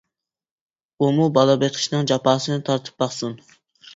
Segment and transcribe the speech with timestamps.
[1.07, 3.37] ئۇمۇ بالا بېقىشنىڭ جاپاسىنى تارتىپ باقسۇن.